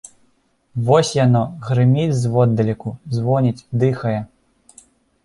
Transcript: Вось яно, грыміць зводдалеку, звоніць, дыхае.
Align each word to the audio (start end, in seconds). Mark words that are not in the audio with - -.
Вось 0.85 1.11
яно, 1.25 1.41
грыміць 1.67 2.19
зводдалеку, 2.21 2.95
звоніць, 3.19 3.65
дыхае. 3.85 4.15